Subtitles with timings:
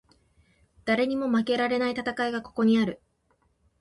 [0.85, 3.03] 誰にも負けられない戦いがここにある